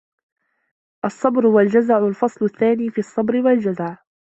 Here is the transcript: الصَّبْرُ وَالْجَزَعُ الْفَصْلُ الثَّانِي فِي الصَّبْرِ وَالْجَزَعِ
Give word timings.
الصَّبْرُ 1.05 1.45
وَالْجَزَعُ 1.47 2.07
الْفَصْلُ 2.07 2.45
الثَّانِي 2.45 2.89
فِي 2.89 2.97
الصَّبْرِ 2.97 3.35
وَالْجَزَعِ 3.35 3.97